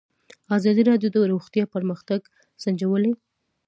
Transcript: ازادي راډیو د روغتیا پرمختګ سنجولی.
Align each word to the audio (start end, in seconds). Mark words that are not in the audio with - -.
ازادي 0.57 0.83
راډیو 0.89 1.09
د 1.13 1.17
روغتیا 1.33 1.63
پرمختګ 1.73 2.19
سنجولی. 2.63 3.11